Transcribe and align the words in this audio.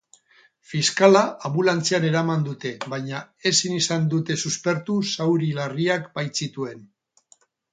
Fiskala 0.69 1.19
anbulantzian 1.49 2.07
eraman 2.07 2.47
dute, 2.47 2.71
baina 2.95 3.21
ezin 3.51 3.75
izan 3.83 4.09
dute 4.15 4.39
suspertu 4.47 4.97
zauri 5.17 5.51
larriak 5.61 6.09
baitzituen. 6.17 6.83